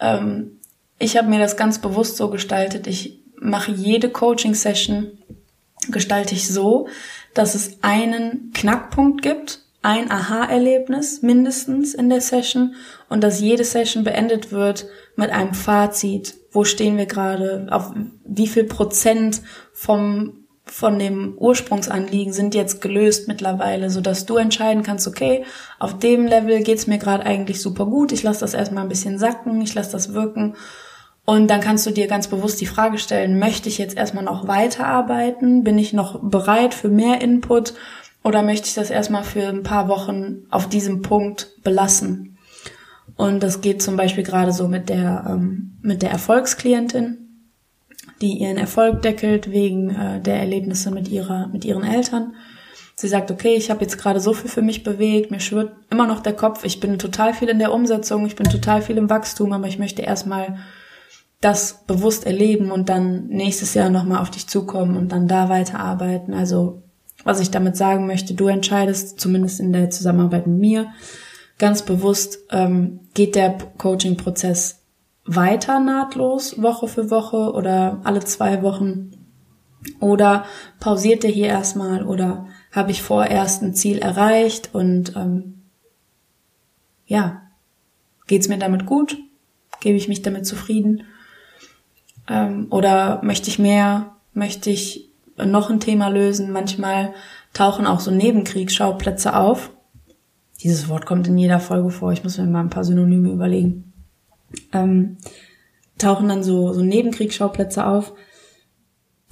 [0.00, 0.58] ähm,
[0.98, 2.86] ich habe mir das ganz bewusst so gestaltet.
[2.86, 5.12] Ich mache jede Coaching-Session
[5.90, 6.88] gestalte ich so,
[7.34, 12.74] dass es einen Knackpunkt gibt ein Aha-Erlebnis mindestens in der Session
[13.08, 14.86] und dass jede Session beendet wird
[15.16, 16.34] mit einem Fazit.
[16.50, 17.68] Wo stehen wir gerade?
[17.70, 17.92] Auf
[18.24, 24.82] wie viel Prozent vom von dem Ursprungsanliegen sind jetzt gelöst mittlerweile, so dass du entscheiden
[24.82, 25.44] kannst, okay,
[25.78, 29.18] auf dem Level geht's mir gerade eigentlich super gut, ich lasse das erstmal ein bisschen
[29.18, 30.56] sacken, ich lasse das wirken
[31.24, 34.48] und dann kannst du dir ganz bewusst die Frage stellen, möchte ich jetzt erstmal noch
[34.48, 37.74] weiterarbeiten, bin ich noch bereit für mehr Input
[38.28, 42.36] oder möchte ich das erstmal für ein paar Wochen auf diesem Punkt belassen?
[43.16, 47.46] Und das geht zum Beispiel gerade so mit der, ähm, mit der Erfolgsklientin,
[48.20, 52.34] die ihren Erfolg deckelt wegen äh, der Erlebnisse mit ihrer, mit ihren Eltern.
[52.96, 56.06] Sie sagt, okay, ich habe jetzt gerade so viel für mich bewegt, mir schwirrt immer
[56.06, 59.08] noch der Kopf, ich bin total viel in der Umsetzung, ich bin total viel im
[59.08, 60.58] Wachstum, aber ich möchte erstmal
[61.40, 66.34] das bewusst erleben und dann nächstes Jahr nochmal auf dich zukommen und dann da weiterarbeiten.
[66.34, 66.82] Also
[67.24, 70.92] was ich damit sagen möchte, du entscheidest, zumindest in der Zusammenarbeit mit mir,
[71.58, 74.80] ganz bewusst, ähm, geht der Coaching-Prozess
[75.24, 79.12] weiter nahtlos, Woche für Woche oder alle zwei Wochen?
[80.00, 80.44] Oder
[80.80, 85.62] pausiert er hier erstmal oder habe ich vorerst ein Ziel erreicht und ähm,
[87.06, 87.42] ja,
[88.26, 89.16] geht's mir damit gut?
[89.80, 91.04] Gebe ich mich damit zufrieden?
[92.28, 94.16] Ähm, oder möchte ich mehr?
[94.34, 95.07] Möchte ich
[95.46, 96.52] noch ein Thema lösen.
[96.52, 97.14] Manchmal
[97.52, 99.70] tauchen auch so Nebenkriegsschauplätze auf.
[100.62, 102.12] Dieses Wort kommt in jeder Folge vor.
[102.12, 103.92] Ich muss mir mal ein paar Synonyme überlegen.
[104.72, 105.18] Ähm,
[105.98, 108.14] tauchen dann so, so Nebenkriegsschauplätze auf,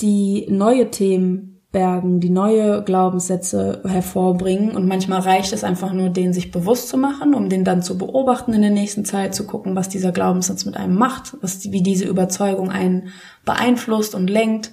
[0.00, 4.74] die neue Themen bergen, die neue Glaubenssätze hervorbringen.
[4.74, 7.98] Und manchmal reicht es einfach nur, den sich bewusst zu machen, um den dann zu
[7.98, 11.82] beobachten in der nächsten Zeit, zu gucken, was dieser Glaubenssatz mit einem macht, was, wie
[11.82, 13.08] diese Überzeugung einen
[13.44, 14.72] beeinflusst und lenkt.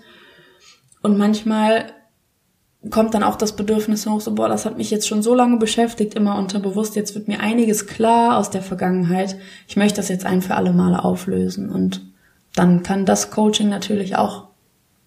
[1.03, 1.91] Und manchmal
[2.89, 5.57] kommt dann auch das Bedürfnis hoch, so, boah, das hat mich jetzt schon so lange
[5.57, 9.37] beschäftigt, immer unterbewusst, jetzt wird mir einiges klar aus der Vergangenheit.
[9.67, 11.69] Ich möchte das jetzt ein für alle Male auflösen.
[11.69, 12.01] Und
[12.55, 14.47] dann kann das Coaching natürlich auch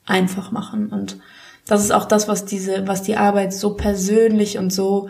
[0.04, 0.88] einfach machen.
[0.88, 1.18] Und
[1.66, 5.09] das ist auch das, was diese, was die Arbeit so persönlich und so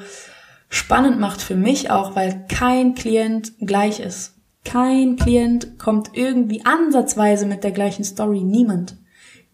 [0.69, 4.35] spannend macht für mich auch, weil kein Klient gleich ist.
[4.65, 8.41] Kein Klient kommt irgendwie ansatzweise mit der gleichen Story.
[8.41, 8.97] Niemand.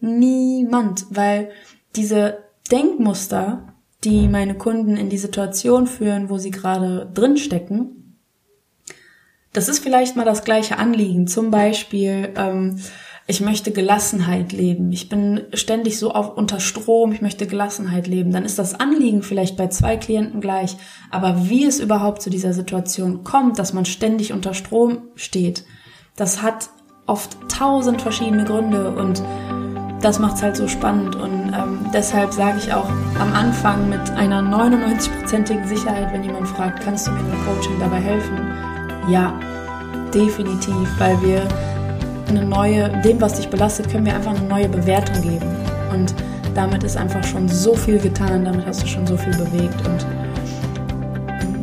[0.02, 1.50] Niemand, weil
[1.94, 2.38] diese
[2.70, 8.18] Denkmuster, die meine Kunden in die Situation führen, wo sie gerade drin stecken,
[9.52, 11.28] das ist vielleicht mal das gleiche Anliegen.
[11.28, 12.80] Zum Beispiel, ähm,
[13.28, 14.90] ich möchte Gelassenheit leben.
[14.90, 17.12] Ich bin ständig so auf unter Strom.
[17.12, 18.32] Ich möchte Gelassenheit leben.
[18.32, 20.76] Dann ist das Anliegen vielleicht bei zwei Klienten gleich.
[21.10, 25.64] Aber wie es überhaupt zu dieser Situation kommt, dass man ständig unter Strom steht,
[26.16, 26.70] das hat
[27.06, 29.22] oft tausend verschiedene Gründe und
[30.02, 32.88] das macht es halt so spannend und ähm, deshalb sage ich auch
[33.20, 38.00] am Anfang mit einer 99-prozentigen Sicherheit, wenn jemand fragt, kannst du mir mit Coaching dabei
[38.00, 38.36] helfen?
[39.08, 39.32] Ja,
[40.12, 41.48] definitiv, weil wir
[42.28, 45.46] eine neue, dem, was dich belastet, können wir einfach eine neue Bewertung geben.
[45.92, 46.14] Und
[46.54, 50.06] damit ist einfach schon so viel getan, damit hast du schon so viel bewegt und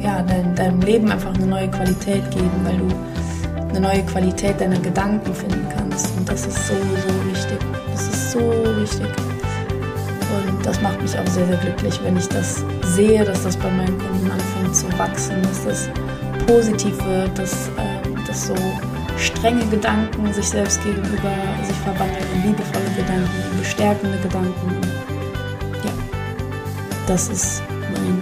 [0.01, 2.87] ja, dein, deinem Leben einfach eine neue Qualität geben, weil du
[3.69, 6.17] eine neue Qualität deiner Gedanken finden kannst.
[6.17, 7.88] Und das ist so, so wichtig.
[8.29, 9.07] So wichtig.
[9.07, 13.71] Und das macht mich auch sehr, sehr glücklich, wenn ich das sehe, dass das bei
[13.71, 15.89] meinen Kunden anfängt zu wachsen, dass das
[16.45, 18.55] positiv wird, dass, äh, dass so
[19.17, 21.31] strenge Gedanken sich selbst gegenüber
[21.63, 24.81] sich verwandeln in liebevolle Gedanken, in bestärkende Gedanken.
[25.83, 25.91] Ja,
[27.07, 28.21] das ist mein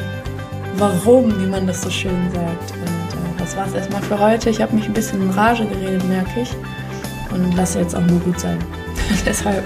[0.77, 2.71] Warum, wie man das so schön sagt.
[2.71, 4.51] Und äh, das war es erstmal für heute.
[4.51, 6.55] Ich habe mich ein bisschen in Rage geredet, merke ich.
[7.29, 8.57] Und lasse jetzt auch nur gut sein.
[9.25, 9.63] Deshalb,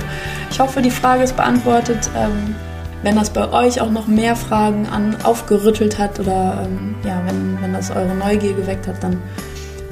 [0.50, 2.10] ich hoffe, die Frage ist beantwortet.
[2.16, 2.56] Ähm,
[3.04, 7.60] wenn das bei euch auch noch mehr Fragen an, aufgerüttelt hat oder ähm, ja, wenn,
[7.62, 9.20] wenn das eure Neugier geweckt hat, dann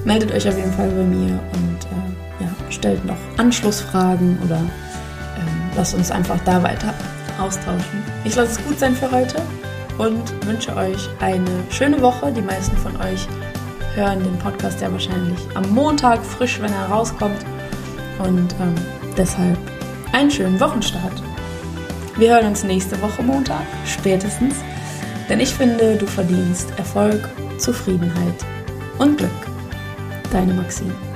[0.06, 5.72] meldet euch auf jeden Fall bei mir und äh, ja, stellt noch Anschlussfragen oder ähm,
[5.76, 6.93] lasst uns einfach da weiter
[7.41, 8.04] austauschen.
[8.24, 9.41] Ich lasse es gut sein für heute
[9.97, 12.32] und wünsche euch eine schöne Woche.
[12.32, 13.28] Die meisten von euch
[13.95, 17.43] hören den Podcast ja wahrscheinlich am Montag frisch, wenn er rauskommt.
[18.20, 18.76] Und ähm,
[19.20, 19.58] deshalb
[20.14, 21.22] einen schönen Wochenstart.
[22.18, 24.56] Wir hören uns nächste Woche Montag, spätestens.
[25.28, 28.46] Denn ich finde, du verdienst Erfolg, Zufriedenheit
[28.98, 29.30] und Glück.
[30.32, 31.09] Deine Maxine.